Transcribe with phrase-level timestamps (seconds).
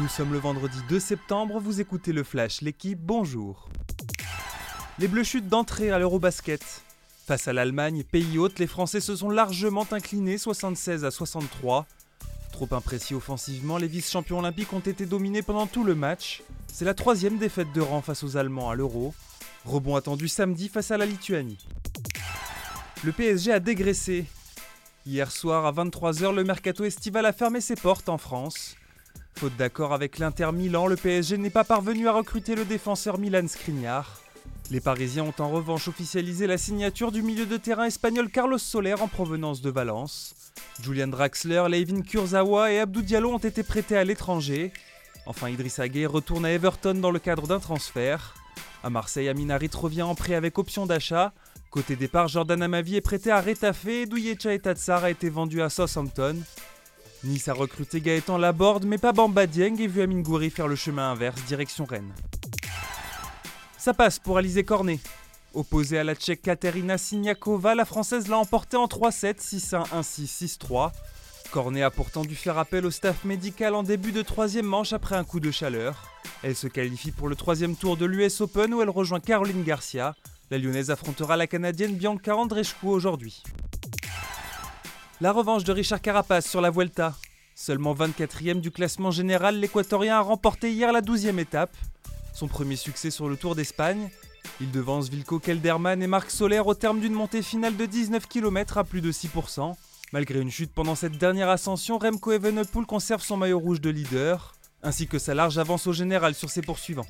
[0.00, 3.68] Nous sommes le vendredi 2 septembre, vous écoutez le Flash, l'équipe, bonjour.
[5.00, 6.84] Les Bleus chutent d'entrée à l'Eurobasket.
[7.26, 11.84] Face à l'Allemagne, pays hôte, les Français se sont largement inclinés 76 à 63.
[12.52, 16.42] Trop imprécis offensivement, les vice-champions olympiques ont été dominés pendant tout le match.
[16.72, 19.14] C'est la troisième défaite de rang face aux Allemands à l'Euro.
[19.64, 21.58] Rebond attendu samedi face à la Lituanie.
[23.02, 24.26] Le PSG a dégraissé.
[25.06, 28.76] Hier soir à 23h, le mercato estival a fermé ses portes en France.
[29.38, 33.46] Faute d'accord avec l'Inter Milan, le PSG n'est pas parvenu à recruter le défenseur Milan
[33.46, 34.20] Skriniar.
[34.72, 38.94] Les Parisiens ont en revanche officialisé la signature du milieu de terrain espagnol Carlos Soler
[38.94, 40.34] en provenance de Valence.
[40.82, 44.72] Julian Draxler, Levin Kurzawa et Abdou Diallo ont été prêtés à l'étranger.
[45.24, 48.34] Enfin, Idriss Gueye retourne à Everton dans le cadre d'un transfert.
[48.82, 51.32] À Marseille, Aminarit revient en prêt avec option d'achat.
[51.70, 55.62] Côté départ, Jordan Amavi est prêté à Retafe et Douyecha et Tatsar a été vendu
[55.62, 56.38] à Southampton.
[57.24, 60.76] Nice a recruté Gaëtan Laborde, mais pas Bamba Dieng et vu Amin Gouiri faire le
[60.76, 62.14] chemin inverse, direction Rennes.
[63.76, 65.00] Ça passe pour Alizé Cornet.
[65.52, 70.92] Opposée à la tchèque Katerina Siniakova, la française l'a emporté en 3-7, 6-1, 1-6, 6-3.
[71.50, 75.16] Cornet a pourtant dû faire appel au staff médical en début de troisième manche après
[75.16, 76.12] un coup de chaleur.
[76.44, 80.14] Elle se qualifie pour le troisième tour de l'US Open où elle rejoint Caroline Garcia.
[80.52, 83.42] La lyonnaise affrontera la canadienne Bianca Andreescu aujourd'hui.
[85.20, 87.12] La revanche de Richard Carapace sur la Vuelta.
[87.56, 91.76] Seulement 24e du classement général, l'équatorien a remporté hier la 12e étape.
[92.32, 94.10] Son premier succès sur le Tour d'Espagne.
[94.60, 98.78] Il devance Vilko Kelderman et Marc Soler au terme d'une montée finale de 19 km
[98.78, 99.74] à plus de 6%.
[100.12, 104.54] Malgré une chute pendant cette dernière ascension, Remco Evenepoel conserve son maillot rouge de leader,
[104.84, 107.06] ainsi que sa large avance au général sur ses poursuivants.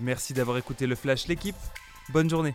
[0.00, 1.54] Merci d'avoir écouté le Flash l'équipe.
[2.08, 2.54] Bonne journée.